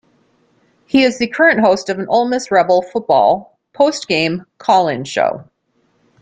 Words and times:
He 0.87 1.03
is 1.03 1.19
the 1.19 1.27
current 1.27 1.59
host 1.59 1.87
of 1.87 1.99
an 1.99 2.07
Ole 2.09 2.27
Miss 2.27 2.49
Rebel 2.49 2.81
football 2.81 3.59
post-game 3.73 4.47
call-in 4.57 5.03
show. 5.03 5.45